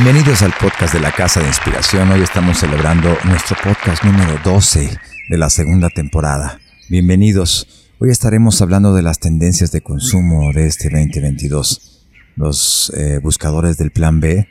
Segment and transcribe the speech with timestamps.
[0.00, 2.08] Bienvenidos al podcast de la Casa de Inspiración.
[2.12, 4.96] Hoy estamos celebrando nuestro podcast número 12
[5.28, 6.60] de la segunda temporada.
[6.88, 7.90] Bienvenidos.
[7.98, 12.06] Hoy estaremos hablando de las tendencias de consumo de este 2022.
[12.36, 14.46] Los eh, buscadores del plan B,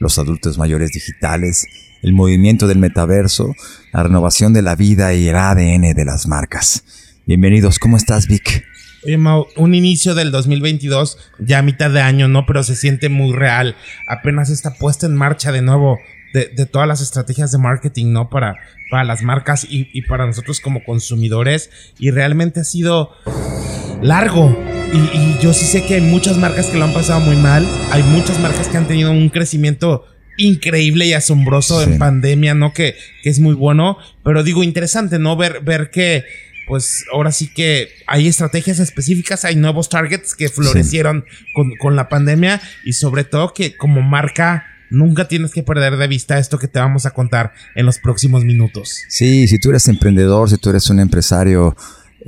[0.00, 1.66] los adultos mayores digitales,
[2.02, 3.52] el movimiento del metaverso,
[3.92, 6.84] la renovación de la vida y el ADN de las marcas.
[7.26, 7.78] Bienvenidos.
[7.78, 8.64] ¿Cómo estás, Vic?
[9.06, 12.44] Oye, Mau, un inicio del 2022, ya a mitad de año, ¿no?
[12.44, 13.76] Pero se siente muy real.
[14.08, 16.00] Apenas está puesta en marcha de nuevo
[16.34, 18.28] de, todas las estrategias de marketing, ¿no?
[18.28, 18.56] Para,
[18.90, 21.70] para las marcas y, para nosotros como consumidores.
[22.00, 23.12] Y realmente ha sido
[24.02, 24.58] largo.
[24.92, 27.64] Y, yo sí sé que hay muchas marcas que lo han pasado muy mal.
[27.92, 30.04] Hay muchas marcas que han tenido un crecimiento
[30.36, 32.72] increíble y asombroso en pandemia, ¿no?
[32.72, 33.98] Que, que es muy bueno.
[34.24, 35.36] Pero digo, interesante, ¿no?
[35.36, 36.24] Ver, ver que
[36.66, 41.24] pues ahora sí que hay estrategias específicas, hay nuevos targets que florecieron
[41.80, 46.38] con, la pandemia y sobre todo que como marca nunca tienes que perder de vista
[46.38, 49.04] esto que te vamos a contar en los próximos minutos.
[49.08, 51.76] Sí, si tú eres emprendedor, si tú eres un empresario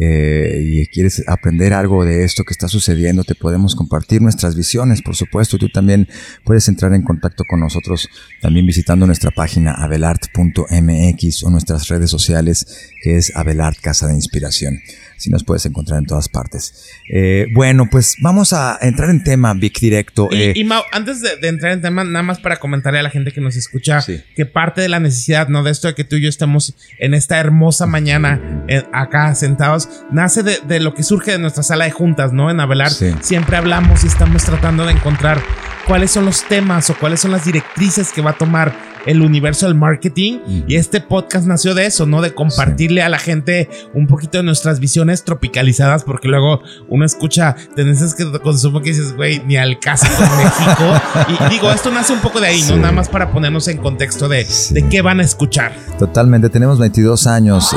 [0.00, 5.02] eh, y quieres aprender algo de esto que está sucediendo, te podemos compartir nuestras visiones,
[5.02, 5.58] por supuesto.
[5.58, 6.08] Tú también
[6.44, 8.08] puedes entrar en contacto con nosotros
[8.40, 14.78] también visitando nuestra página abelart.mx o nuestras redes sociales que es Abelart Casa de Inspiración
[15.18, 16.86] si nos puedes encontrar en todas partes.
[17.12, 20.28] Eh, bueno, pues vamos a entrar en tema, Vic, directo.
[20.30, 20.64] Y, eh.
[20.64, 23.56] Mau, antes de, entrar en tema, nada más para comentarle a la gente que nos
[23.56, 24.00] escucha
[24.34, 25.62] que parte de la necesidad, ¿no?
[25.62, 29.88] De esto de que tú y yo estemos en esta hermosa mañana eh, acá sentados,
[30.10, 32.50] nace de, lo que surge de nuestra sala de juntas, ¿no?
[32.50, 32.90] En Avelar.
[32.90, 35.42] Siempre hablamos y estamos tratando de encontrar
[35.86, 39.66] cuáles son los temas o cuáles son las directrices que va a tomar el universo
[39.66, 40.38] del marketing.
[40.68, 42.20] Y este podcast nació de eso, ¿no?
[42.20, 47.56] De compartirle a la gente un poquito de nuestras visiones tropicalizadas, porque luego uno escucha
[47.74, 51.46] tendencias que consumo que dices, güey, ni al caso con México.
[51.46, 52.76] y digo, esto nace un poco de ahí, ¿no?
[52.76, 55.72] Nada más para ponernos en contexto de, de qué van a escuchar.
[55.98, 56.50] Totalmente.
[56.50, 57.76] Tenemos 22 años eh,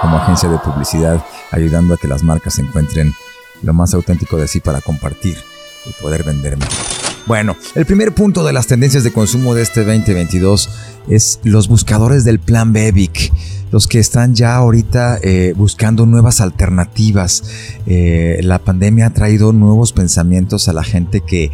[0.00, 3.12] como agencia de publicidad ayudando a que las marcas encuentren
[3.62, 5.36] lo más auténtico de sí para compartir
[5.86, 7.03] y poder vender mejor.
[7.26, 10.68] Bueno, el primer punto de las tendencias de consumo de este 2022
[11.08, 13.32] es los buscadores del plan Bebic
[13.74, 17.42] los que están ya ahorita eh, buscando nuevas alternativas.
[17.86, 21.50] Eh, la pandemia ha traído nuevos pensamientos a la gente que,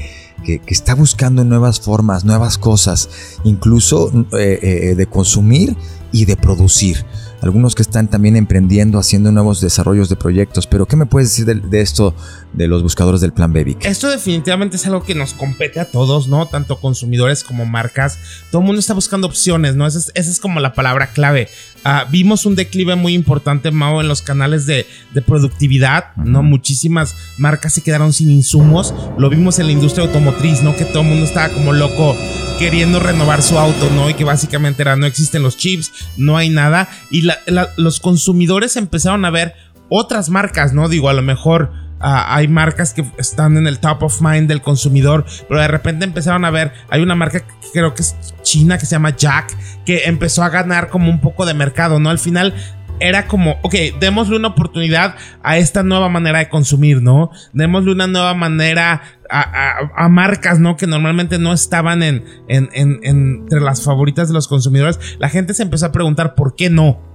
[0.67, 3.09] está buscando nuevas formas, nuevas cosas,
[3.45, 5.77] incluso eh, de consumir
[6.13, 7.05] y de producir
[7.43, 10.67] algunos que están también emprendiendo, haciendo nuevos desarrollos de proyectos.
[10.67, 12.15] Pero, ¿qué me puedes decir de, esto
[12.53, 13.85] de los buscadores del plan Bebic?
[13.85, 16.47] Esto definitivamente es algo que nos compete a todos, ¿no?
[16.47, 18.19] Tanto consumidores como marcas.
[18.51, 19.87] Todo el mundo está buscando opciones, ¿no?
[19.87, 21.49] Esa es, como la palabra clave.
[21.83, 24.87] Ah, vimos un declive muy importante, Mao, en los canales de,
[25.27, 26.43] productividad, ¿no?
[26.43, 28.95] Muchísimas marcas se quedaron sin insumos.
[29.19, 30.77] Lo vimos en la industria automotriz, ¿no?
[30.77, 32.17] Que todo el mundo estaba como loco
[32.59, 34.11] queriendo renovar su auto, ¿no?
[34.11, 36.89] Y que básicamente era, no existen los chips, no hay nada.
[37.11, 37.29] Y
[37.77, 39.55] los consumidores empezaron a ver
[39.89, 40.89] otras marcas, ¿no?
[40.89, 45.25] Digo, a lo mejor hay marcas que están en el top of mind del consumidor,
[45.49, 48.87] pero de repente empezaron a ver, hay una marca que creo que es china que
[48.87, 52.11] se llama Jack, que empezó a ganar como un poco de mercado, ¿no?
[52.11, 52.55] Al final
[53.01, 57.31] era como, ok, démosle una oportunidad a esta nueva manera de consumir, ¿no?
[57.53, 60.77] Démosle una nueva manera a, marcas, ¿no?
[60.77, 64.99] Que normalmente no estaban en, entre las favoritas de los consumidores.
[65.19, 67.10] La gente se empezó a preguntar por qué no.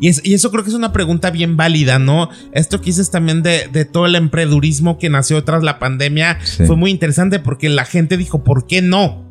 [0.00, 2.28] Y, eso creo que es una pregunta bien válida, ¿no?
[2.52, 6.90] Esto que dices también de, todo el emprendurismo que nació tras la pandemia fue muy
[6.90, 9.24] interesante porque la gente dijo, ¿por qué no?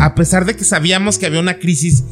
[0.00, 2.04] A pesar de que sabíamos que había una crisis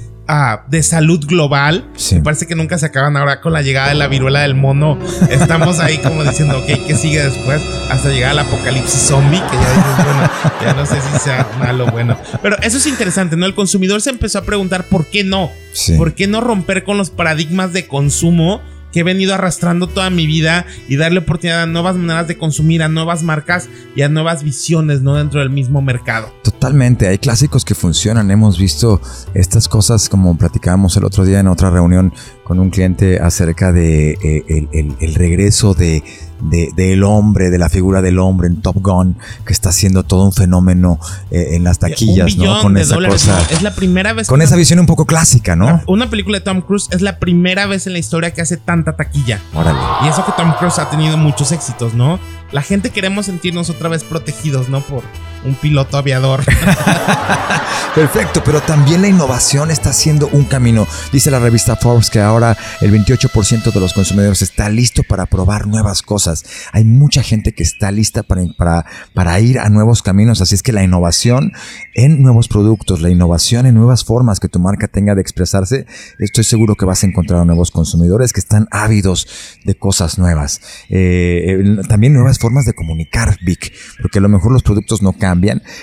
[0.68, 1.84] de salud global.
[2.12, 4.98] Me parece que nunca se acaban ahora con la llegada de la viruela del mono.
[5.30, 7.60] Estamos ahí como diciendo, ok, ¿qué sigue después?
[7.90, 10.30] Hasta llegar al apocalipsis zombie, que ya dices, bueno,
[10.62, 12.16] ya no sé si sea malo o bueno.
[12.42, 13.46] Pero eso es interesante, ¿no?
[13.46, 15.50] El consumidor se empezó a preguntar por qué no.
[15.96, 18.60] ¿Por qué no romper con los paradigmas de consumo?
[18.92, 22.82] Que he venido arrastrando toda mi vida y darle oportunidad a nuevas maneras de consumir,
[22.82, 25.14] a nuevas marcas y a nuevas visiones, ¿no?
[25.14, 26.32] Dentro del mismo mercado.
[26.42, 28.30] Totalmente, hay clásicos que funcionan.
[28.30, 29.00] Hemos visto
[29.34, 32.12] estas cosas como platicábamos el otro día en otra reunión
[32.44, 36.02] con un cliente acerca de eh, el regreso de
[36.40, 39.16] de, del hombre, de la figura del hombre en Top Gun,
[39.46, 40.98] que está haciendo todo un fenómeno
[41.30, 42.62] eh, en las taquillas, ¿no?
[42.62, 43.40] Con esa cosa.
[43.50, 44.26] Es la primera vez.
[44.26, 45.82] Con esa visión un poco clásica, ¿no?
[45.86, 48.96] Una película de Tom Cruise es la primera vez en la historia que hace tanta
[48.96, 49.40] taquilla.
[49.54, 49.78] Órale.
[50.04, 52.18] Y eso que Tom Cruise ha tenido muchos éxitos, ¿no?
[52.52, 54.80] La gente queremos sentirnos otra vez protegidos, ¿no?
[54.80, 55.02] Por,
[55.44, 56.44] un piloto aviador.
[57.94, 60.86] Perfecto, pero también la innovación está haciendo un camino.
[61.12, 65.66] Dice la revista Forbes que ahora el 28% de los consumidores está listo para probar
[65.66, 66.44] nuevas cosas.
[66.72, 70.84] Hay mucha gente que está lista para, ir a nuevos caminos, así es que la
[70.84, 71.52] innovación
[71.94, 75.86] en nuevos productos, la innovación en nuevas formas que tu marca tenga de expresarse,
[76.18, 79.26] estoy seguro que vas a encontrar nuevos consumidores que están ávidos
[79.64, 80.60] de cosas nuevas.
[80.90, 81.58] Eh,
[81.88, 85.29] también nuevas formas de comunicar, Vic, porque a lo mejor los productos no cambian,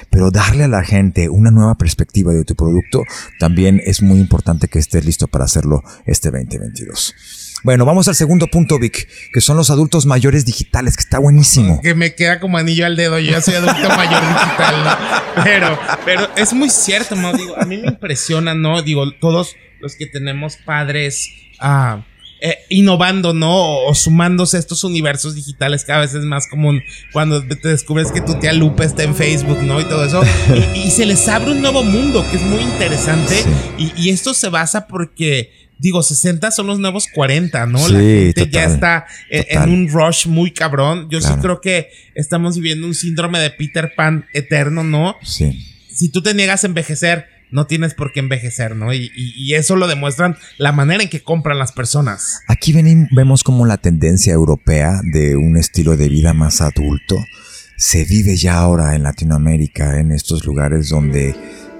[0.09, 3.03] pero darle a la gente una nueva perspectiva de tu producto
[3.39, 7.15] también es muy importante que estés listo para hacerlo este 2022.
[7.63, 11.81] Bueno, vamos al segundo punto, Vic, que son los adultos mayores digitales, que está buenísimo.
[11.81, 15.43] Que me queda como anillo al dedo, yo ya soy adulto mayor digital, ¿no?
[15.43, 17.33] Pero, pero es muy cierto, ¿no?
[17.33, 18.81] Digo, a mí me impresiona, ¿no?
[18.83, 21.29] Digo, todos los que tenemos padres,
[21.59, 22.05] ah,
[22.39, 23.79] eh, innovando, ¿no?
[23.85, 28.21] O, sumándose a estos universos digitales cada vez es más común cuando te descubres que
[28.21, 29.81] tu tía Lupe está en Facebook, ¿no?
[29.81, 30.21] Y todo eso.
[30.75, 33.43] y, se les abre un nuevo mundo que es muy interesante.
[33.79, 37.79] Y, y, esto se basa porque, digo, 60 son los nuevos 40, ¿no?
[37.79, 41.07] Sí, La gente total, ya está en, un rush muy cabrón.
[41.09, 45.15] Yo sí creo que estamos viviendo un síndrome de Peter Pan eterno, ¿no?
[45.23, 45.59] Sí.
[45.91, 48.93] si tú te niegas a envejecer, no tienes por qué envejecer, ¿no?
[48.93, 49.11] Y,
[49.53, 52.41] eso lo demuestran la manera en que compran las personas.
[52.47, 57.15] Aquí ven- vemos como la tendencia europea de un estilo de vida más adulto
[57.77, 61.35] se vive ya ahora en Latinoamérica, en estos lugares donde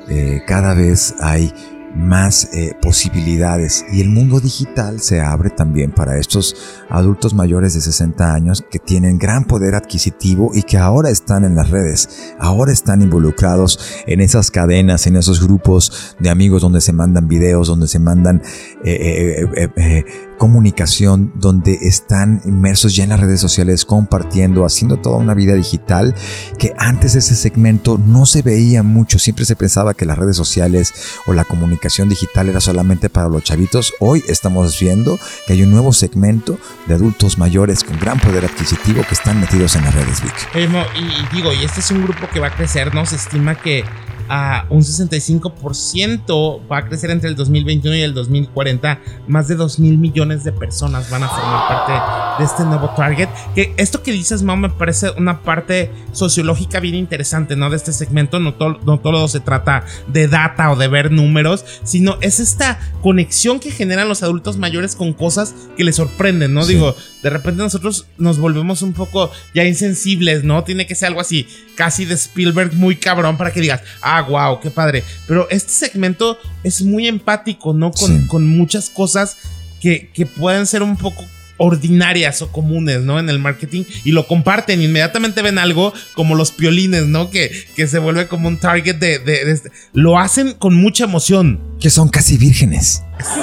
[0.09, 1.51] eh, cada vez hay
[1.95, 3.85] más eh, posibilidades.
[3.91, 6.55] Y el mundo digital se abre también para estos
[6.89, 11.55] adultos mayores de 60 años que tienen gran poder adquisitivo y que ahora están en
[11.55, 16.93] las redes, ahora están involucrados en esas cadenas, en esos grupos de amigos donde se
[16.93, 18.41] mandan videos, donde se mandan
[18.83, 20.05] eh, eh, eh, eh,
[20.37, 26.15] comunicación, donde están inmersos ya en las redes sociales, compartiendo, haciendo toda una vida digital,
[26.57, 30.93] que antes ese segmento no se veía mucho, siempre se pensaba que las redes sociales
[31.25, 33.93] o la comunicación digital era solamente para los chavitos.
[33.99, 39.03] Hoy estamos viendo que hay un nuevo segmento de adultos mayores con gran poder adquisitivo
[39.07, 40.33] que están metidos en las redes, Vic.
[40.55, 43.05] Y, y digo, y este es un grupo que va a crecer, ¿no?
[43.05, 43.83] Se estima que
[44.29, 48.99] a un 65% va a crecer entre el 2021 y el 2040.
[49.27, 53.29] Más de 2 mil millones de personas van a formar parte de este nuevo target.
[53.55, 57.69] Que esto que dices, Mau, me parece una parte sociológica bien interesante, ¿no?
[57.69, 58.39] De este segmento.
[58.39, 62.79] No, to- no todo se trata de data o de ver números, sino es esta
[63.01, 66.63] conexión que generan los adultos mayores con cosas que les sorprenden, ¿no?
[66.63, 66.73] Sí.
[66.73, 66.95] Digo,
[67.27, 70.63] de repente nosotros nos volvemos un poco ya insensibles, ¿no?
[70.63, 71.45] Tiene que ser algo así,
[71.75, 75.03] casi de Spielberg, muy cabrón para que digas, ah, wow, qué padre.
[75.27, 77.91] Pero este segmento es muy empático, ¿no?
[77.91, 78.27] Con, Sí.
[78.27, 79.37] con muchas cosas
[79.81, 81.25] que, que pueden ser un poco
[81.57, 83.19] ordinarias o comunes, ¿no?
[83.19, 87.29] En el marketing y lo comparten, inmediatamente ven algo como los piolines, ¿no?
[87.29, 91.05] Que, que se vuelve como un target de, de- de este- Lo hacen con mucha
[91.05, 91.59] emoción.
[91.79, 93.03] Que son casi vírgenes.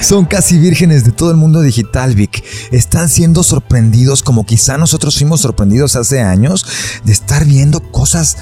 [0.00, 2.44] Son casi vírgenes de todo el mundo digital, Vic.
[2.72, 6.66] Están siendo sorprendidos como quizá nosotros fuimos sorprendidos hace años
[7.04, 8.36] de estar viendo cosas.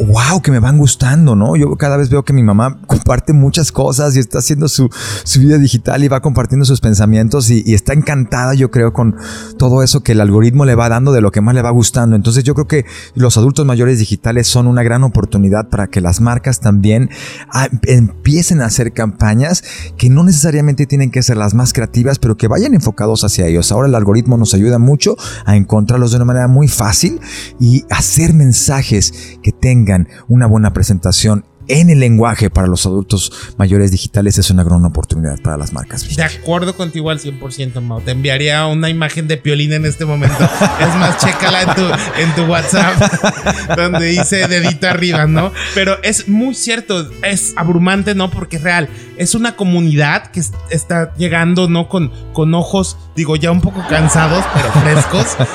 [0.00, 1.54] Wow, que me van gustando, ¿no?
[1.54, 4.88] Yo cada vez veo que mi mamá comparte muchas cosas y está haciendo su,
[5.22, 9.16] su vida digital y va compartiendo sus pensamientos y, está encantada, yo creo, con
[9.58, 12.16] todo eso que el algoritmo le va dando de lo que más le va gustando.
[12.16, 16.20] Entonces yo creo que los adultos mayores digitales son una gran oportunidad para que las
[16.20, 17.10] marcas también
[17.50, 19.62] ah, empiecen a hacer campañas
[19.98, 23.70] que no necesariamente tienen que ser las más creativas, pero que vayan enfocados hacia ellos.
[23.70, 27.20] Ahora el algoritmo nos ayuda mucho a encontrarlos de una manera muy fácil
[27.60, 29.81] y hacer mensajes que tengan
[30.28, 35.38] una buena presentación en el lenguaje para los adultos mayores digitales es una gran oportunidad
[35.42, 36.16] para las marcas.
[36.16, 38.00] De acuerdo contigo al 100%, Mau.
[38.00, 40.36] Te enviaría una imagen de Piolín en este momento.
[40.80, 41.82] Es más, chécala en tu,
[42.20, 45.52] en tu WhatsApp, donde dice dedito arriba, ¿no?
[45.72, 48.28] Pero es muy cierto, es abrumante, ¿no?
[48.28, 48.88] Porque es real.
[49.16, 51.88] Es una comunidad que es- está llegando, ¿no?
[51.88, 55.36] Con, con ojos, digo, ya un poco cansados, pero frescos.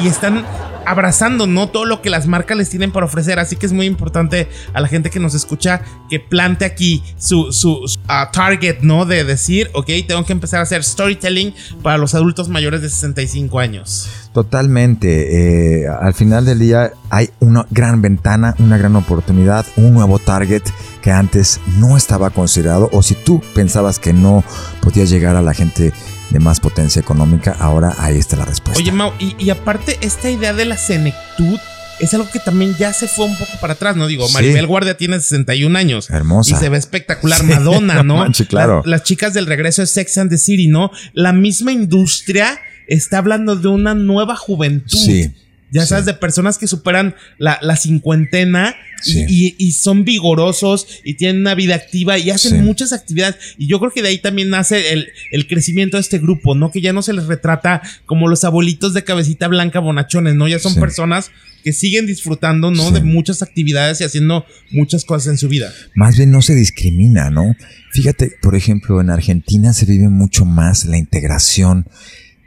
[0.00, 0.44] Y, y están
[0.86, 1.68] abrazando, ¿no?
[1.68, 3.38] Todo lo que las marcas les tienen para ofrecer.
[3.38, 7.52] Así que es muy importante a la gente que nos escucha que plante aquí su,
[7.52, 9.06] su, ah, target, ¿no?
[9.06, 13.58] De decir, ok, tengo que empezar a hacer storytelling para los adultos mayores de 65
[13.58, 14.08] años.
[14.32, 15.84] Totalmente.
[15.84, 20.62] eh, al final del día hay una gran ventana, una gran oportunidad, un nuevo target
[21.02, 24.42] que antes no estaba considerado o si tú pensabas que no
[24.80, 25.92] podías llegar a la gente
[26.30, 28.80] de más potencia económica, ahora ahí está la respuesta.
[28.82, 31.58] Oye, Mau, y, y aparte, esta idea de la senectud
[32.00, 34.08] es algo que también ya se fue un poco para atrás, ¿no?
[34.08, 34.34] Digo, Sí.
[34.34, 36.10] Maribel Guardia tiene 61 años.
[36.10, 36.56] Hermosa.
[36.56, 37.38] Y se ve espectacular.
[37.38, 38.82] Sí, Madonna, no manches, claro.
[38.84, 40.90] La- las chicas del regreso de Sex and the City, ¿no?
[41.12, 44.98] La misma industria está hablando de una nueva juventud.
[44.98, 45.32] Sí.
[45.74, 51.40] Ya sabes, de personas que superan la, la cincuentena y, y, son vigorosos y tienen
[51.40, 53.34] una vida activa y hacen muchas actividades.
[53.58, 56.70] Y yo creo que de ahí también nace el, el, crecimiento de este grupo, ¿no?
[56.70, 60.46] Que ya no se les retrata como los abuelitos de cabecita blanca bonachones, ¿no?
[60.46, 61.32] Ya son personas
[61.64, 62.92] que siguen disfrutando, ¿no?
[62.92, 65.72] De muchas actividades y haciendo muchas cosas en su vida.
[65.96, 67.56] Más bien no se discrimina, ¿no?
[67.90, 71.88] Fíjate, por ejemplo, en Argentina se vive mucho más la integración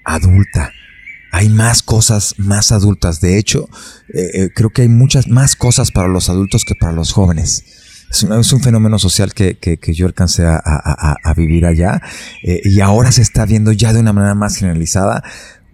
[0.05, 0.71] adulta
[1.31, 3.21] hay más cosas más adultas.
[3.21, 3.69] De hecho,
[4.13, 7.63] eh, eh, creo que hay muchas más cosas para los adultos que para los jóvenes.
[8.09, 9.57] Es un, fenómeno social que,
[9.93, 12.01] yo alcancé a, vivir allá
[12.41, 15.23] eh, y ahora se está viendo ya de una manera más generalizada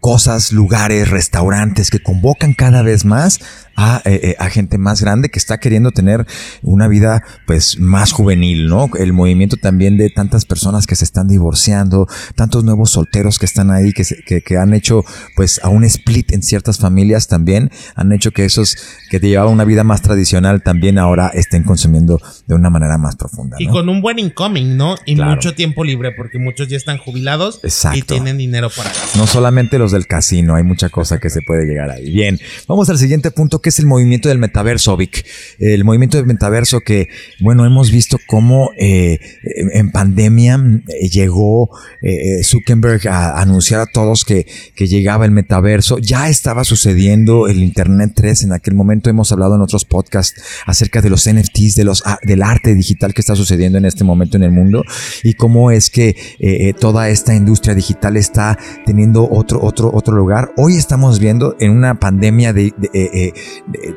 [0.04, 3.40] cosas, lugares, restaurantes que convocan cada vez más
[3.78, 6.28] a, eh, eh, a, gente más grande que está queriendo tener
[6.62, 8.90] una vida pues más juvenil, ¿no?
[9.00, 12.06] El movimiento también de tantas personas que se están divorciando,
[12.36, 15.06] tantos nuevos solteros que están ahí, que, que, que, han hecho
[15.38, 18.76] pues a un split en ciertas familias también, han hecho que esos
[19.10, 23.16] que te llevaban una vida más tradicional también ahora estén consumiendo de una manera más
[23.16, 23.56] profunda.
[23.58, 24.96] Y con un buen incoming, ¿no?
[25.06, 27.62] Y mucho tiempo libre, porque muchos ya están jubilados
[27.94, 29.18] y tienen dinero para gastar.
[29.18, 32.12] No solamente los del casino, hay mucha cosa que se puede llegar ahí.
[32.12, 35.26] Bien, vamos al siguiente punto que es el movimiento del metaverso, Vic.
[35.60, 37.08] El movimiento del metaverso que,
[37.40, 39.20] bueno, hemos visto cómo eh,
[39.74, 41.70] en pandemia eh, llegó
[42.02, 44.46] eh, Zuckerberg a anunciar a todos que,
[44.76, 45.98] que llegaba el metaverso.
[46.00, 48.44] Ya estaba sucediendo el Internet 3.
[48.44, 52.20] En aquel momento hemos hablado en otros podcasts acerca de los NFTs, de los, ah,
[52.24, 54.84] del arte digital que está sucediendo en este momento en el mundo
[55.24, 56.16] y cómo es que
[56.80, 60.54] toda esta industria digital está teniendo otro, otro, otro lugar.
[60.58, 62.74] Hoy estamos viendo en una pandemia de,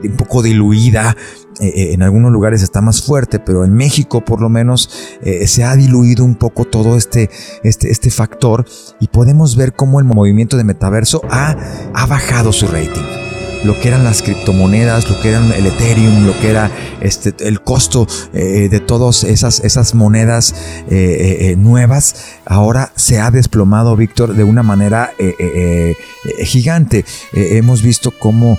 [0.02, 1.16] un poco diluida.
[1.58, 4.90] Eh, eh, en algunos lugares está más fuerte, pero en México por lo menos
[5.22, 7.30] eh, se ha diluido un poco todo este,
[7.62, 8.66] este, este factor
[9.00, 11.56] y podemos ver cómo el movimiento de metaverso ha,
[11.94, 13.25] ha bajado su rating
[13.64, 16.70] lo que eran las criptomonedas, lo que eran el Ethereum, lo que era
[17.00, 20.54] este, el costo eh, de todas esas, esas monedas
[20.90, 25.12] eh, eh, nuevas, ahora se ha desplomado, Víctor, de una manera
[26.38, 27.04] gigante.
[27.32, 28.58] hemos visto cómo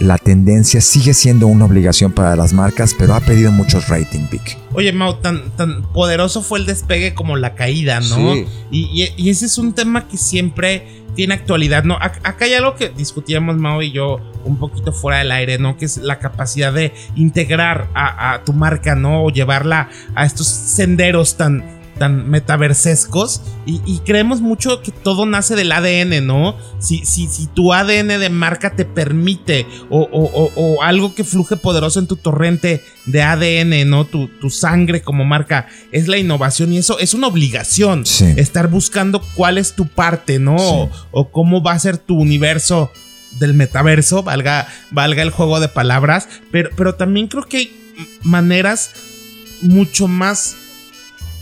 [0.00, 4.65] la tendencia sigue siendo una obligación para las marcas, pero ha pedido muchos rating, Vic.
[4.76, 8.34] Oye, Mau, tan, tan poderoso fue el despegue como la caída, ¿no?
[8.70, 11.96] y, y ese es un tema que siempre tiene actualidad, ¿no?
[11.96, 15.76] Acá hay algo que discutíamos Mao y yo un poquito fuera del aire, ¿no?
[15.76, 19.24] Que es la capacidad de integrar a, tu marca, ¿no?
[19.24, 25.72] O llevarla a estos senderos tan, tan metaversescos y, creemos mucho que todo nace del
[25.72, 26.56] ADN, ¿no?
[26.78, 32.06] Si, si, si tu ADN de marca te permite o, algo que fluje poderoso en
[32.06, 34.04] tu torrente de ADN, ¿no?
[34.04, 38.04] Tu, tu sangre como marca es la innovación y eso es una obligación.
[38.36, 40.56] Estar buscando cuál es tu parte, ¿no?
[41.10, 42.92] O, cómo va a ser tu universo
[43.40, 47.76] del metaverso, valga, valga el juego de palabras, pero, pero también creo que hay
[48.22, 48.92] maneras
[49.62, 50.56] mucho más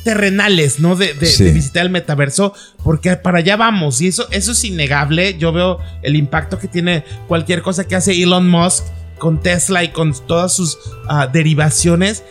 [0.04, 0.94] terrenales, ¿no?
[0.94, 5.36] De, visitar el metaverso, porque para allá vamos, y eso, eso es innegable.
[5.38, 8.84] Yo veo el impacto que tiene cualquier cosa que hace Elon Musk
[9.18, 12.22] con Tesla y con todas sus ah, derivaciones.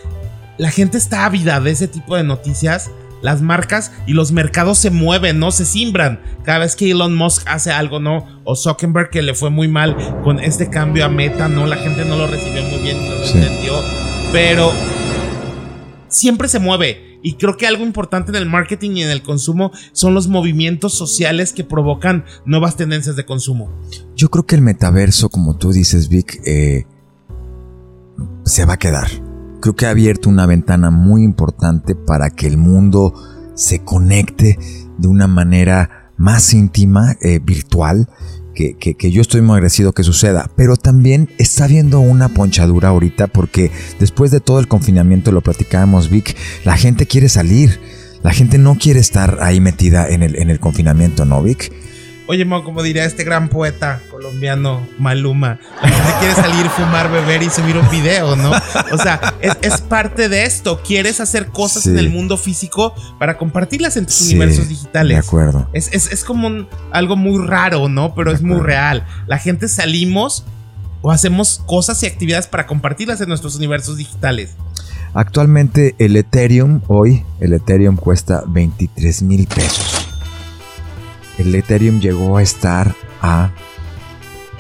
[0.58, 2.92] La gente está ávida de ese tipo de noticias.
[3.22, 5.52] Las marcas y los mercados se mueven, ¿no?
[5.52, 8.28] Se simbran cada vez que Elon Musk hace algo, ¿no?
[8.44, 11.66] O Zuckerberg que le fue muy mal con este cambio a Meta, ¿no?
[11.66, 13.82] La gente no lo recibió muy bien, no lo entendió.
[14.34, 14.74] Pero
[16.10, 19.72] siempre se mueve y creo que algo importante en el marketing y en el consumo
[19.94, 23.72] son los movimientos sociales que provocan nuevas tendencias de consumo.
[24.16, 26.86] Yo creo que el metaverso, como tú dices, Vic, eh,
[28.44, 29.10] se va a quedar.
[29.62, 33.14] Creo que ha abierto una ventana muy importante para que el mundo
[33.56, 34.60] se conecte
[34.98, 38.10] de una manera más íntima, eh, virtual,
[38.54, 43.72] que, yo estoy muy agradecido que suceda, pero también está habiendo una ponchadura ahorita porque
[44.00, 47.80] después de todo el confinamiento, lo platicábamos Vic, la gente quiere salir,
[48.24, 51.72] la gente no quiere estar ahí metida en el, en el confinamiento, ¿no Vic?
[52.26, 57.44] Oye, Mo, como diría este gran poeta colombiano Maluma, la gente quiere salir, fumar, beber
[57.44, 58.52] y subir un video, ¿no?
[58.94, 60.82] O sea, es, parte de esto.
[60.86, 65.18] Quieres hacer cosas en el mundo físico para compartirlas en tus universos digitales.
[65.18, 65.68] De acuerdo.
[65.74, 68.16] Es, como algo muy raro, ¿no?
[68.16, 69.06] Pero es muy real.
[69.28, 70.46] La gente salimos
[71.02, 74.52] o hacemos cosas y actividades para compartirlas en nuestros universos digitales.
[75.14, 80.03] Actualmente el Ethereum, hoy, el Ethereum cuesta 23 mil pesos
[81.38, 83.52] el Ethereum llegó a estar a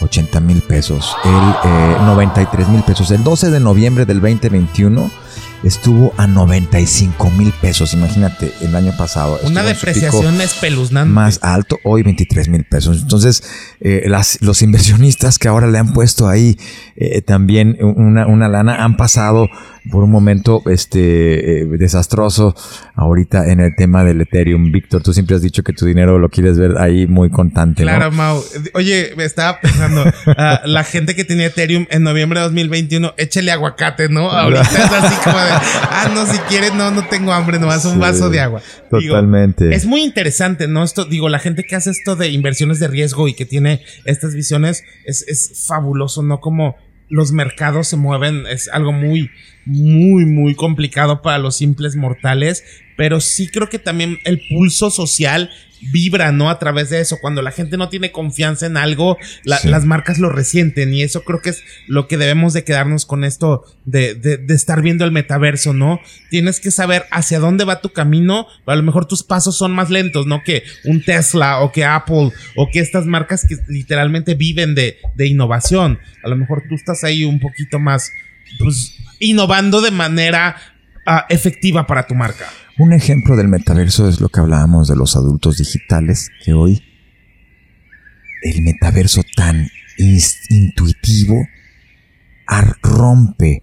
[0.01, 3.12] 80 mil pesos, el 93 eh, mil pesos.
[3.12, 5.10] El 12 de noviembre del 2021
[5.63, 7.94] estuvo a 95 mil pesos.
[7.94, 9.39] Imagínate, el año pasado.
[9.44, 11.13] Una depreciación espeluznante.
[11.13, 13.01] Más alto, hoy 23 mil pesos.
[13.01, 13.44] Entonces,
[13.80, 16.58] eh, las, los inversionistas que ahora le han puesto ahí
[16.96, 19.48] eh, también una, una lana han pasado
[19.91, 22.55] por un momento este eh, desastroso
[22.95, 24.71] ahorita en el tema del Ethereum.
[24.71, 27.83] Víctor, tú siempre has dicho que tu dinero lo quieres ver ahí muy contante.
[27.83, 28.41] Claro, Mau.
[28.73, 30.05] Oye, me estaba pensando,
[30.65, 34.31] la gente que tenía Ethereum en noviembre de 2021, échele aguacate, ¿no?
[34.31, 37.99] Ahorita es así como de, ah, no, si quieres, no, no tengo hambre, nomás un
[37.99, 38.61] vaso de agua.
[38.89, 39.73] Totalmente.
[39.73, 40.83] es muy interesante, ¿no?
[40.83, 44.33] Esto, digo, la gente que hace esto de inversiones de riesgo y que tiene estas
[44.33, 46.39] visiones es, es fabuloso, ¿no?
[46.39, 46.75] Como
[47.10, 49.29] los mercados se mueven, es algo muy,
[49.65, 52.63] muy, muy complicado para los simples mortales,
[52.98, 55.50] pero sí creo que también el pulso social
[55.91, 56.49] vibra, ¿no?
[56.49, 57.17] A través de eso.
[57.21, 61.41] Cuando la gente no tiene confianza en algo, las marcas lo resienten y eso creo
[61.41, 65.73] que es lo que debemos de quedarnos con esto de, de, estar viendo el metaverso,
[65.73, 65.99] ¿no?
[66.29, 69.89] Tienes que saber hacia dónde va tu camino, a lo mejor tus pasos son más
[69.89, 70.43] lentos, ¿no?
[70.43, 75.27] Que un Tesla o que Apple o que estas marcas que literalmente viven de, de
[75.27, 75.99] innovación.
[76.23, 78.11] A lo mejor tú estás ahí un poquito más,
[78.59, 80.55] pues, innovando de manera
[81.05, 82.47] ah, efectiva para tu marca.
[82.80, 86.82] Un ejemplo del metaverso es lo que hablábamos de los adultos digitales, que hoy
[88.42, 89.70] el metaverso tan
[90.50, 91.48] intuitivo
[92.82, 93.62] rompe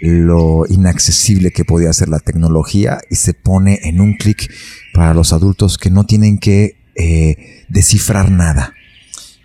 [0.00, 4.52] lo inaccesible que podía ser la tecnología y se pone en un clic
[4.92, 8.74] para los adultos que no tienen que eh, descifrar nada,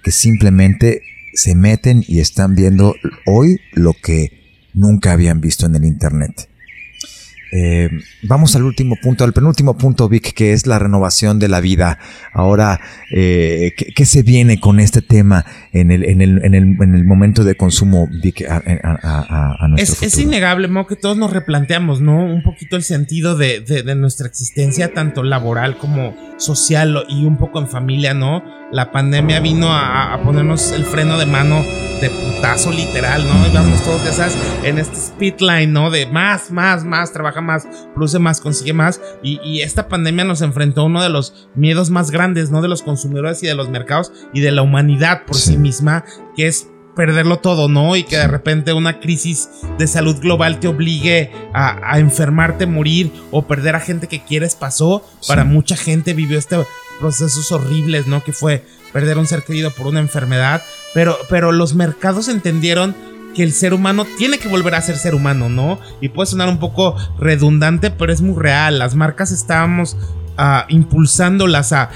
[0.03, 1.01] que simplemente
[1.33, 4.31] se meten y están viendo hoy lo que
[4.73, 6.48] nunca habían visto en el Internet.
[7.51, 7.89] Eh,
[8.23, 11.97] vamos al último punto, al penúltimo punto, Vic, que es la renovación de la vida.
[12.33, 12.79] Ahora,
[13.11, 17.05] eh, ¿qué, se viene con este tema en el, en el, en el, en el
[17.05, 22.23] momento de consumo, Vic, a, a, es, es, innegable, Mo, que todos nos replanteamos, ¿no?
[22.23, 27.37] Un poquito el sentido de, de, de nuestra existencia, tanto laboral como social y un
[27.37, 28.43] poco en familia, ¿no?
[28.71, 31.63] La pandemia vino a, a ponernos el freno de mano
[31.99, 33.47] de putazo literal, ¿no?
[33.47, 35.89] Y vamos todos, ya sabes, en este speedline, ¿no?
[35.89, 39.01] De más, más, más, trabaja más, produce más, consigue más.
[39.21, 42.61] Y, y, esta pandemia nos enfrentó a uno de los miedos más grandes, ¿no?
[42.61, 46.05] De los consumidores y de los mercados y de la humanidad por sí, misma,
[46.35, 47.95] que es perderlo todo, ¿no?
[47.95, 53.11] Y que de repente una crisis de salud global te obligue a, a enfermarte, morir
[53.31, 55.05] o perder a gente que quieres pasó.
[55.27, 56.57] Para mucha gente vivió este
[56.99, 58.23] procesos horribles, ¿no?
[58.23, 62.95] Que fue perder un ser querido por una enfermedad, pero, pero los mercados entendieron
[63.35, 65.79] que el ser humano tiene que volver a ser ser humano, ¿no?
[66.01, 68.79] Y puede sonar un poco redundante, pero es muy real.
[68.79, 69.95] Las marcas estábamos
[70.37, 71.89] uh, impulsándolas a,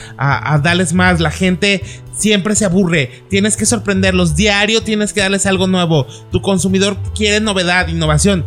[0.64, 1.20] darles más.
[1.20, 1.84] La gente
[2.16, 3.24] siempre se aburre.
[3.30, 4.36] Tienes que sorprenderlos.
[4.36, 6.06] Diario tienes que darles algo nuevo.
[6.32, 8.46] Tu consumidor quiere novedad, innovación.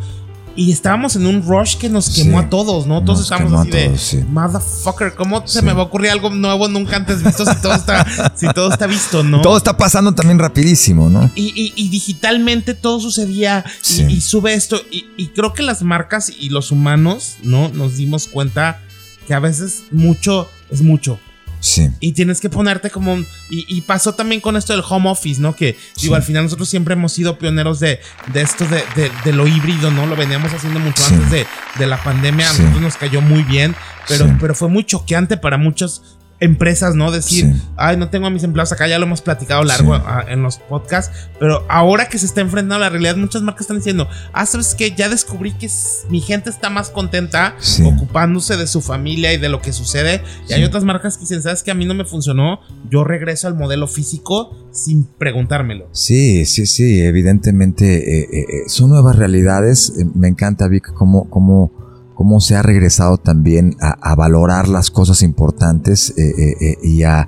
[0.56, 3.04] Y estábamos en un rush que nos quemó a todos, ¿no?
[3.04, 7.22] Todos estábamos así de motherfucker, ¿cómo se me va a ocurrir algo nuevo nunca antes
[7.22, 9.42] visto si todo está, si todo está visto, ¿no?
[9.42, 11.30] Todo está pasando también rapidísimo, ¿no?
[11.34, 13.64] Y, y, digitalmente todo sucedía
[14.08, 14.80] y, sube esto.
[14.90, 17.68] Y, creo que las marcas y los humanos, ¿no?
[17.68, 18.80] Nos dimos cuenta
[19.26, 21.18] que a veces mucho es mucho.
[21.66, 21.90] Sí.
[21.98, 25.56] Y tienes que ponerte como un, y, pasó también con esto del home office, ¿no?
[25.56, 27.98] Que digo, al final nosotros siempre hemos sido pioneros de,
[28.32, 30.06] de esto de, de, lo híbrido, ¿no?
[30.06, 32.48] Lo veníamos haciendo mucho antes de, de, la pandemia.
[32.48, 33.74] A nosotros nos cayó muy bien,
[34.06, 37.10] pero, pero fue muy choqueante para muchos empresas, ¿no?
[37.10, 40.42] Decir, ay, no tengo a mis empleados acá, ya lo hemos platicado largo ah, en
[40.42, 44.08] los podcasts, pero ahora que se está enfrentando a la realidad, muchas marcas están diciendo,
[44.32, 45.70] ah, sabes que ya descubrí que
[46.10, 50.52] mi gente está más contenta ocupándose de su familia y de lo que sucede, y
[50.52, 53.54] hay otras marcas que dicen, sabes que a mí no me funcionó, yo regreso al
[53.54, 55.88] modelo físico sin preguntármelo.
[55.92, 61.85] Sí, sí, sí, evidentemente eh, eh, eh, son nuevas realidades, me encanta Vic cómo, cómo
[62.16, 67.26] cómo se ha regresado también a, valorar las cosas importantes eh, eh, eh, y, a,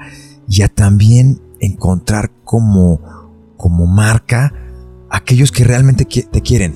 [0.75, 2.99] también encontrar como,
[3.59, 4.55] como marca
[5.11, 6.73] aquellos que realmente te quieren.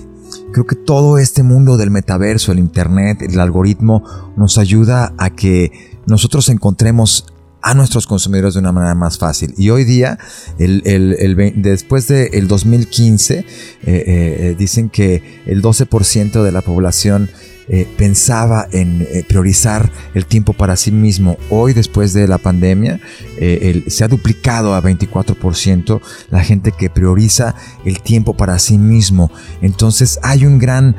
[0.52, 4.04] Creo que todo este mundo del metaverso, el internet, el algoritmo
[4.36, 5.72] nos ayuda a que
[6.06, 7.24] nosotros encontremos
[7.62, 9.54] a nuestros consumidores de una manera más fácil.
[9.56, 10.18] Y hoy día,
[10.58, 13.46] el, después del 2015,
[14.58, 17.30] dicen que el 12% de la población
[17.68, 21.38] eh, pensaba en eh, priorizar el tiempo para sí mismo.
[21.48, 23.00] Hoy, después de la pandemia,
[23.38, 29.30] eh, se ha duplicado a 24% la gente que prioriza el tiempo para sí mismo.
[29.60, 30.96] Entonces hay un gran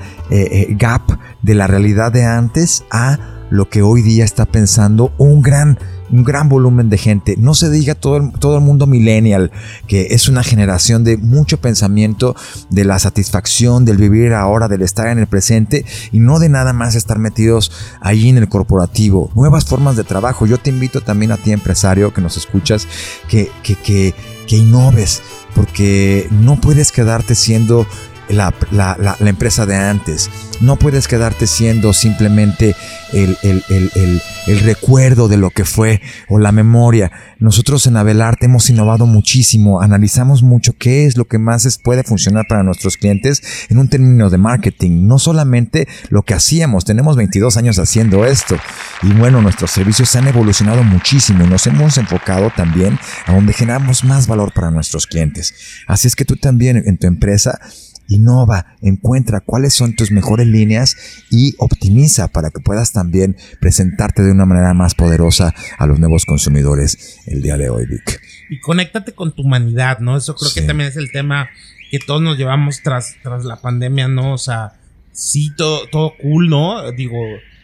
[0.70, 1.04] gap
[1.42, 5.78] de la realidad de antes a lo que hoy día está pensando un gran
[6.12, 7.36] un gran volumen de gente.
[7.38, 9.52] No se diga todo el, todo el mundo millennial,
[9.88, 12.36] que es una generación de mucho pensamiento,
[12.70, 16.72] de la satisfacción, del vivir ahora, del estar en el presente y no de nada
[16.72, 19.32] más estar metidos ahí en el corporativo.
[19.34, 20.46] Nuevas formas de trabajo.
[20.46, 22.88] Yo te invito también a ti, empresario, que nos escuchas,
[23.28, 24.14] que, que, que,
[24.48, 25.24] que innoves,
[25.56, 27.88] porque no puedes quedarte siendo
[28.30, 30.30] la, la, empresa de antes.
[30.62, 32.76] No puedes quedarte siendo simplemente
[33.12, 37.12] el, el, el, el, recuerdo de lo que fue o la memoria.
[37.40, 42.04] Nosotros en Abelarte hemos innovado muchísimo, analizamos mucho qué es lo que más es, puede
[42.04, 45.08] funcionar para nuestros clientes en un término de marketing.
[45.08, 48.56] No solamente lo que hacíamos, tenemos 22 años haciendo esto.
[49.02, 54.28] Y bueno, nuestros servicios han evolucionado muchísimo nos hemos enfocado también a donde generamos más
[54.28, 55.54] valor para nuestros clientes.
[55.88, 57.60] Así es que tú también en tu empresa
[58.08, 60.96] Innova, encuentra cuáles son tus mejores líneas
[61.30, 66.26] y optimiza para que puedas también presentarte de una manera más poderosa a los nuevos
[66.26, 68.22] consumidores el día de hoy, Vic.
[68.50, 70.18] Y conéctate con tu humanidad, ¿no?
[70.18, 71.50] Eso creo que también es el tema
[71.90, 74.34] que todos nos llevamos tras, tras la pandemia, ¿no?
[74.34, 74.74] O sea,
[75.12, 76.92] sí, todo, todo cool, ¿no?
[76.92, 77.18] Digo,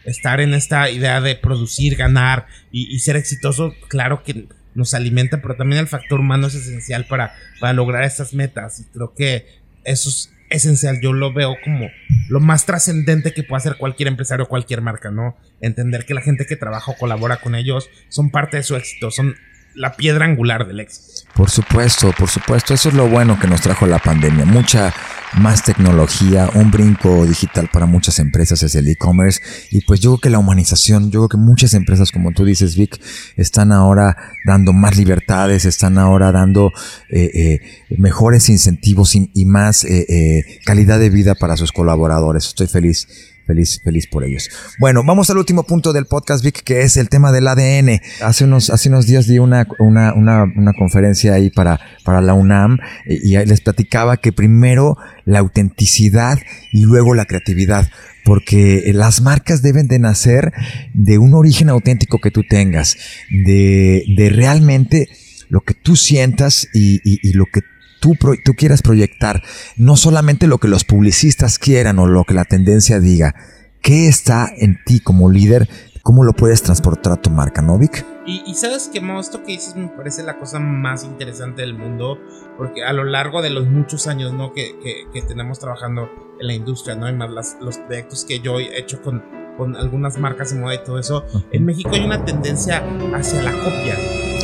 [0.04, 5.42] estar en esta idea de producir, ganar y, y ser exitoso, claro que nos alimenta,
[5.42, 8.80] pero también el factor humano es esencial para, para lograr estas metas.
[8.80, 11.00] Y creo que eso es esencial.
[11.00, 11.90] Yo lo veo como
[12.28, 15.36] lo más trascendente que puede hacer cualquier empresario o cualquier marca, ¿no?
[15.60, 19.10] Entender que la gente que trabaja o colabora con ellos son parte de su éxito,
[19.10, 19.36] son
[19.74, 21.30] la piedra angular del éxito.
[21.34, 22.74] Por supuesto, por supuesto.
[22.74, 24.44] Eso es lo bueno que nos trajo la pandemia.
[24.44, 24.92] Mucha
[25.38, 29.40] más tecnología, un brinco digital para muchas empresas es el e-commerce.
[29.70, 32.76] Y pues yo creo que la humanización, yo creo que muchas empresas, como tú dices,
[32.76, 33.00] Vic,
[33.36, 36.72] están ahora dando más libertades, están ahora dando
[37.08, 37.60] eh, eh,
[37.96, 42.46] mejores incentivos y, más eh, calidad de vida para sus colaboradores.
[42.48, 43.08] Estoy feliz
[43.50, 44.48] feliz, feliz por ellos.
[44.78, 48.00] Bueno, vamos al último punto del podcast, Vic, que es el tema del ADN.
[48.22, 52.34] Hace unos, hace unos días di una, una, una, una conferencia ahí para, para la
[52.34, 56.38] UNAM y, y les platicaba que primero la autenticidad
[56.72, 57.88] y luego la creatividad
[58.24, 60.52] porque las marcas deben de nacer
[60.92, 62.96] de un origen auténtico que tú tengas,
[63.30, 65.08] de, de realmente
[65.48, 67.62] lo que tú sientas y lo que
[68.00, 69.42] tú, tú quieras proyectar,
[69.76, 73.34] no solamente lo que los publicistas quieran o lo que la tendencia diga,
[73.82, 75.68] ¿qué está en ti como líder?
[76.02, 78.04] ¿Cómo lo puedes transportar a tu marca, Novik?
[78.26, 82.18] Y, y, sabes que esto que dices me parece la cosa más interesante del mundo,
[82.56, 84.52] porque a lo largo de los muchos años ¿no?
[84.52, 84.76] que,
[85.12, 86.08] que, tenemos trabajando
[86.40, 87.08] en la industria, ¿no?
[87.08, 89.22] y más las, los proyectos que yo he hecho con,
[89.58, 92.82] con algunas marcas de moda y todo eso, en México hay una tendencia
[93.14, 93.96] hacia la copia.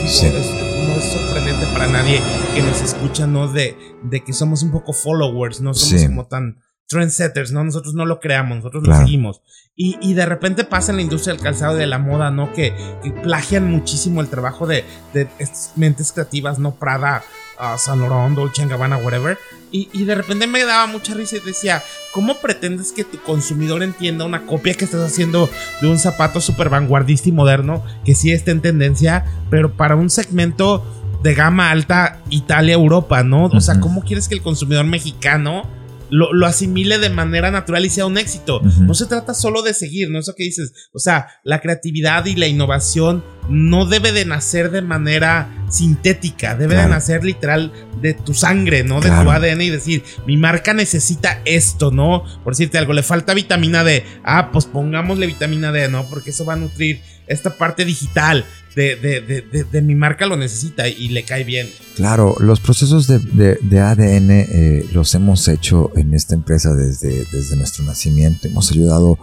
[0.06, 2.20] Sí no es sorprendente para nadie
[2.54, 3.48] que nos escucha, ¿no?
[3.48, 7.64] De, de que somos un poco followers, no somos como tan trendsetters, ¿no?
[7.64, 9.42] Nosotros no lo creamos, nosotros lo seguimos.
[9.74, 12.52] Y, y, de repente pasa en la industria del calzado y de la moda, ¿no?
[12.54, 15.28] Que, que plagian muchísimo el trabajo de, de
[15.74, 16.76] mentes creativas, ¿no?
[16.76, 17.22] Prada,
[17.58, 19.38] uh, San Laurent, Dolce Gabbana, whatever.
[19.72, 23.82] Y, y, de repente me daba mucha risa y decía, ¿cómo pretendes que tu consumidor
[23.82, 28.30] entienda una copia que estás haciendo de un zapato súper vanguardista y moderno que sí
[28.30, 30.84] está en tendencia, pero para un segmento
[31.22, 33.46] de gama alta Italia-Europa, ¿no?
[33.46, 35.64] O sea, ¿cómo quieres que el consumidor mexicano
[36.10, 38.60] lo, lo, asimile de manera natural y sea un éxito.
[38.80, 40.18] No se trata solo de seguir, ¿no?
[40.18, 40.72] Eso que dices.
[40.92, 46.76] O sea, la creatividad y la innovación no debe de nacer de manera sintética, debe
[46.76, 49.00] de nacer literal de tu sangre, ¿no?
[49.00, 52.24] De tu ADN y decir, mi marca necesita esto, ¿no?
[52.42, 54.04] Por decirte algo, le falta vitamina D.
[54.24, 56.04] Ah, pues pongámosle vitamina D, ¿no?
[56.06, 58.44] Porque eso va a nutrir esta parte digital
[58.76, 61.66] de, de, de, de mi marca lo necesita y le cae bien.
[61.94, 67.84] Claro, los procesos de, ADN eh, los hemos hecho en esta empresa desde, desde nuestro
[67.84, 68.46] nacimiento.
[68.46, 69.18] Hemos ayudado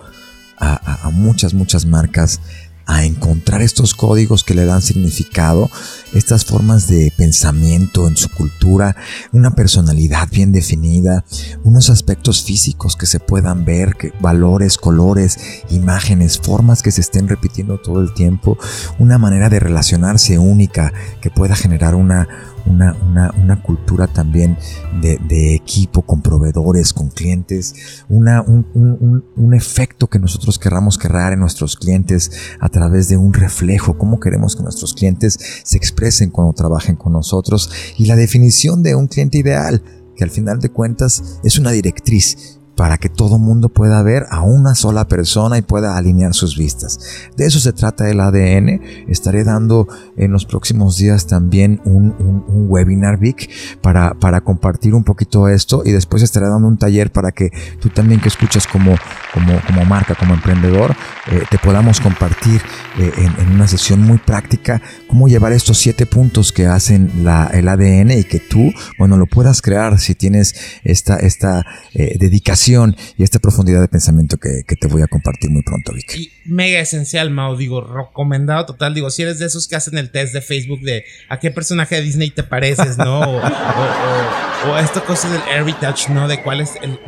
[0.58, 2.42] a, a muchas, muchas marcas
[2.86, 5.70] a encontrar estos códigos que le dan significado,
[6.14, 8.96] estas formas de pensamiento en su cultura,
[9.32, 11.24] una personalidad bien definida,
[11.64, 15.38] unos aspectos físicos que se puedan ver, valores, colores,
[15.70, 18.58] imágenes, formas que se estén repitiendo todo el tiempo,
[19.00, 22.28] una manera de relacionarse única que pueda generar una,
[22.66, 22.96] una,
[23.38, 24.58] una, cultura también
[25.02, 27.76] de, equipo con proveedores, con clientes,
[28.10, 33.34] una, un, un, efecto que nosotros querramos crear en nuestros clientes a través de un
[33.34, 38.84] reflejo, cómo queremos que nuestros clientes se expresen cuando trabajen con nosotros y la definición
[38.84, 39.82] de un cliente ideal,
[40.16, 44.42] que al final de cuentas es una directriz para que todo mundo pueda ver a
[44.42, 47.00] una sola persona y pueda alinear sus vistas.
[47.38, 48.82] De eso se trata el ADN.
[49.08, 52.14] Estaré dando en los próximos días también un,
[52.48, 53.50] webinar Vic
[53.82, 57.90] para, para compartir un poquito esto y después estaré dando un taller para que tú
[57.90, 58.96] también que escuchas como,
[59.34, 60.96] como, como marca, como emprendedor,
[61.28, 62.62] eh, te podamos compartir
[62.98, 67.68] eh, en, una sesión muy práctica cómo llevar estos siete puntos que hacen la, el
[67.68, 72.63] ADN y que tú, bueno, lo puedas crear si tienes esta, esta eh, dedicación
[73.18, 76.16] y esta profundidad de pensamiento que, te voy a compartir muy pronto, Vic.
[76.16, 78.94] Y mega esencial, Mao, digo, recomendado total.
[78.94, 81.96] Digo, si eres de esos que hacen el test de Facebook de a qué personaje
[81.96, 83.22] de Disney te pareces, ¿no?
[83.22, 83.42] O,
[84.72, 86.28] o, esta cosa del heritage, ¿no?
[86.28, 87.00] De cuál es el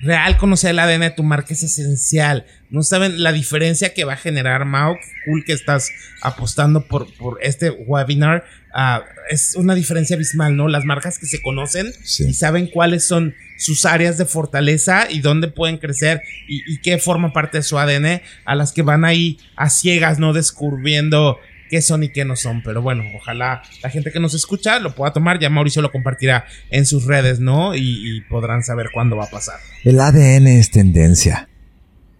[0.00, 2.46] real conocer el ADN de tu marca es esencial.
[2.70, 4.96] No saben la diferencia que va a generar Mao.
[5.26, 5.90] Cool que estás
[6.22, 8.44] apostando por, por este webinar.
[8.74, 10.68] Ah, es una diferencia abismal, ¿no?
[10.68, 15.48] Las marcas que se conocen y saben cuáles son sus áreas de fortaleza y dónde
[15.48, 19.70] pueden crecer y, qué forma parte de su ADN a las que van ahí a
[19.70, 20.32] ciegas, ¿no?
[20.32, 22.62] Descubriendo qué son y qué no son.
[22.62, 25.38] Pero bueno, ojalá la gente que nos escucha lo pueda tomar.
[25.38, 27.74] Ya Mauricio lo compartirá en sus redes, ¿no?
[27.74, 27.80] Y,
[28.16, 29.58] y podrán saber cuándo va a pasar.
[29.84, 31.48] El ADN es tendencia.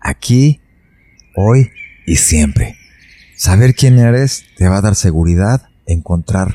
[0.00, 0.61] Aquí,
[1.35, 1.70] hoy
[2.07, 2.76] y siempre.
[3.37, 6.54] Saber quién eres te va a dar seguridad, encontrar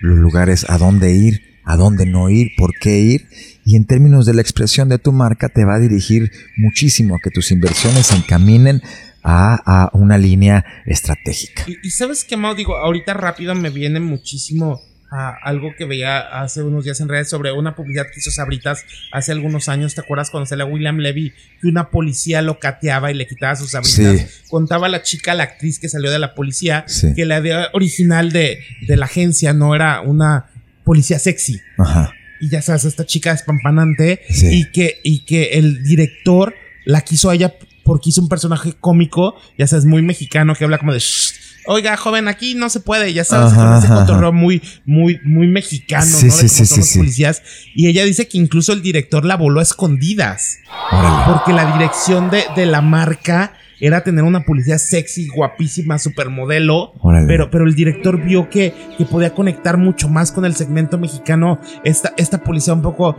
[0.00, 3.28] los lugares a dónde ir, a dónde no ir, por qué ir.
[3.64, 7.20] Y en términos de la expresión de tu marca te va a dirigir muchísimo a
[7.22, 8.82] que tus inversiones se encaminen
[9.22, 11.64] a, una línea estratégica.
[11.82, 14.80] Y, sabes qué, Mau, digo, ahorita rápido me viene muchísimo
[15.12, 18.84] a algo que veía hace unos días en redes sobre una publicidad que hizo Sabritas
[19.10, 19.94] hace algunos años.
[19.94, 23.72] ¿Te acuerdas cuando salió William Levy que una policía lo cateaba y le quitaba sus
[23.72, 24.42] sabritas?
[24.48, 26.84] Contaba la chica, la actriz que salió de la policía,
[27.16, 30.46] que la idea original de, de la agencia no era una
[30.84, 31.60] policía sexy.
[31.76, 32.12] Ajá.
[32.40, 36.54] Y ya sabes, esta chica espampanante y que, y que el director
[36.84, 37.54] la quiso a ella
[37.90, 41.02] porque hizo un personaje cómico, ya sabes, muy mexicano que habla como de
[41.66, 46.18] Oiga, joven, aquí no se puede, ya sabes, ese cotorreo muy, muy, muy mexicano, ¿no?
[46.20, 47.42] De sí, son los policías.
[47.74, 50.58] Y ella dice que incluso el director la voló a escondidas.
[51.26, 56.92] Porque la dirección de, de la marca era tener una policía sexy, guapísima, supermodelo.
[57.26, 61.58] Pero, pero el director vio que, que podía conectar mucho más con el segmento mexicano.
[61.84, 63.16] Esta, esta policía un poco.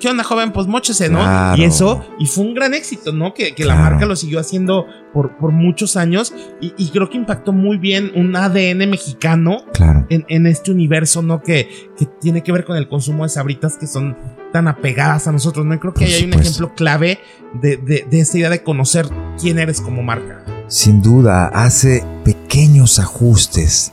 [0.00, 0.50] ¿Qué onda, joven?
[0.52, 1.20] Pues mochese, ¿no?
[1.56, 3.34] Y eso, y fue un gran éxito, ¿no?
[3.34, 6.34] Que, que la marca lo siguió haciendo por, por muchos años.
[6.60, 9.64] Y, y, creo que impactó muy bien un ADN mexicano
[10.08, 11.40] en, en, este universo, ¿no?
[11.40, 14.16] Que, que tiene que ver con el consumo de sabritas que son
[14.52, 15.78] tan apegadas a nosotros, ¿no?
[15.80, 17.20] creo que hay un ejemplo clave
[17.54, 19.08] de, de, de esta idea de conocer
[19.40, 20.44] quién eres como marca.
[20.68, 23.92] Sin duda, hace pequeños ajustes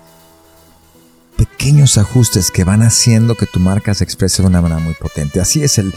[1.39, 5.39] pequeños ajustes que van haciendo que tu marca se exprese de una manera muy potente.
[5.39, 5.93] Así es el,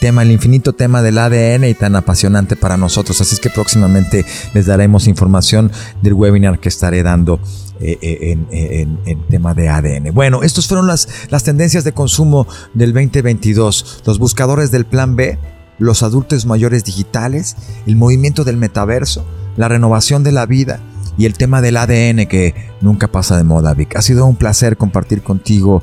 [0.00, 3.20] tema, el infinito tema del ADN y tan apasionante para nosotros.
[3.20, 7.38] Así es que próximamente les daremos información del webinar que estaré dando
[7.80, 10.12] eh, eh, en, en, tema de ADN.
[10.12, 14.02] Bueno, estas fueron las, las tendencias de consumo del 2022.
[14.04, 15.38] Los buscadores del plan B,
[15.78, 19.24] los adultos mayores digitales, el movimiento del metaverso,
[19.56, 20.80] la renovación de la vida
[21.18, 23.96] y el tema del ADN que nunca pasa de moda, Vic.
[23.96, 25.82] Ha sido un placer compartir contigo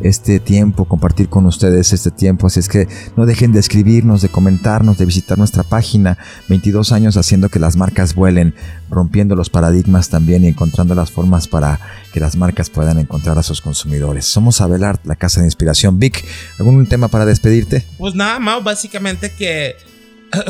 [0.00, 2.46] este tiempo, compartir con ustedes este tiempo.
[2.46, 6.18] Así es que no dejen de escribirnos, de comentarnos, de visitar nuestra página.
[6.48, 8.54] 22 años haciendo que las marcas vuelen,
[8.90, 11.80] rompiendo los paradigmas también y encontrando las formas para
[12.12, 14.26] que las marcas puedan encontrar a sus consumidores.
[14.26, 15.98] Somos Abelard, la casa de inspiración.
[15.98, 16.24] Vic,
[16.58, 17.84] ¿algún tema para despedirte?
[17.98, 19.76] Pues nada, Mau, básicamente que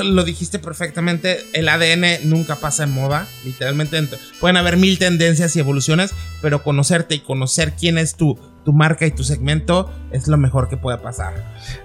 [0.04, 4.08] lo dijiste perfectamente, el ADN nunca pasa en moda, literalmente
[4.40, 9.06] pueden haber mil tendencias y evoluciones, pero conocerte y conocer quién es tu, tu marca
[9.06, 11.32] y tu segmento es lo mejor que puede pasar.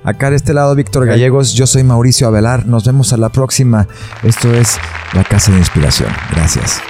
[0.03, 3.87] Acá de este lado Víctor Gallegos, yo soy Mauricio Avelar, nos vemos a la próxima,
[4.23, 4.79] esto es
[5.13, 6.81] La Casa de Inspiración, gracias.